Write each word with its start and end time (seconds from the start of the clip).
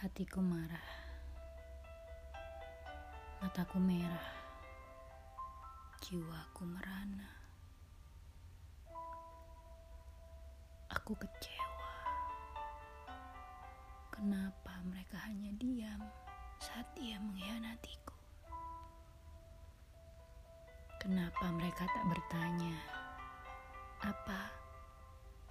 Hatiku 0.00 0.40
marah, 0.40 0.88
mataku 3.36 3.76
merah, 3.76 4.32
jiwaku 6.00 6.64
merana. 6.64 7.28
Aku 10.88 11.12
kecewa. 11.20 11.92
Kenapa 14.08 14.80
mereka 14.88 15.20
hanya 15.28 15.52
diam 15.60 16.00
saat 16.64 16.88
dia 16.96 17.20
mengkhianatiku? 17.20 18.16
Kenapa 20.96 21.44
mereka 21.52 21.84
tak 21.84 22.08
bertanya 22.08 22.76
apa, 24.00 24.48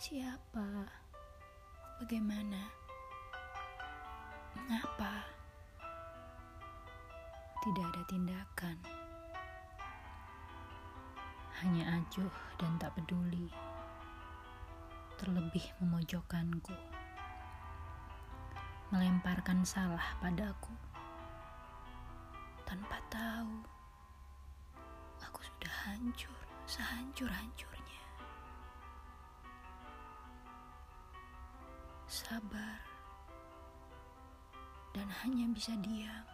siapa, 0.02 0.90
bagaimana? 2.02 2.89
Mengapa? 4.60 5.24
Tidak 7.64 7.86
ada 7.88 8.04
tindakan? 8.12 8.76
Hanya 11.64 11.96
acuh 11.96 12.36
dan 12.60 12.76
tak 12.76 12.92
peduli, 12.96 13.48
terlebih 15.16 15.64
memojokkanku, 15.80 16.76
melemparkan 18.92 19.64
salah 19.64 20.04
padaku. 20.20 20.76
Tanpa 22.68 23.00
tahu 23.08 23.64
aku 25.24 25.40
sudah 25.40 25.74
hancur 25.88 26.40
sehancur-hancurnya. 26.68 28.04
Sabar 32.08 32.89
dan 35.00 35.08
hanya 35.24 35.48
bisa 35.56 35.72
diam. 35.80 36.28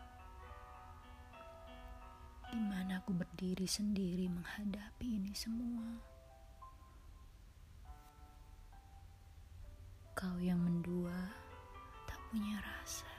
Di 2.50 2.58
mana 2.58 2.98
aku 2.98 3.14
berdiri 3.14 3.70
sendiri 3.70 4.26
menghadapi 4.26 5.22
ini 5.22 5.30
semua. 5.38 5.86
Kau 10.18 10.42
yang 10.42 10.58
mendua 10.66 11.14
tak 12.10 12.18
punya 12.34 12.58
rasa. 12.58 13.14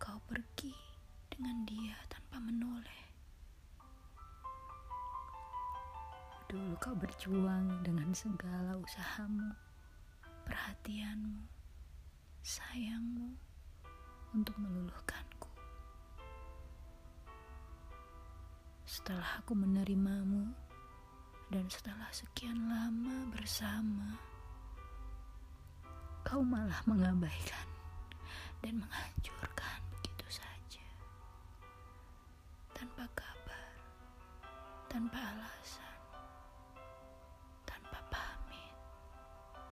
Kau 0.00 0.16
pergi 0.24 0.72
dengan 1.28 1.68
dia 1.68 2.00
tanpa 2.08 2.40
menoleh. 2.40 3.04
Dulu 6.48 6.80
kau 6.80 6.96
berjuang 6.96 7.84
dengan 7.84 8.08
segala 8.16 8.80
usahamu, 8.80 9.52
perhatianmu, 10.48 11.44
sayangmu 12.40 13.45
untuk 14.36 14.52
meluluhkanku. 14.60 15.48
Setelah 18.84 19.40
aku 19.40 19.56
menerimamu 19.56 20.52
dan 21.48 21.64
setelah 21.72 22.12
sekian 22.12 22.68
lama 22.68 23.32
bersama, 23.32 24.20
kau 26.20 26.44
malah 26.44 26.84
mengabaikan 26.84 27.68
dan 28.60 28.76
menghancurkan 28.76 29.80
begitu 29.96 30.26
saja. 30.28 30.84
Tanpa 32.76 33.08
kabar, 33.16 33.68
tanpa 34.92 35.16
alasan. 35.16 35.85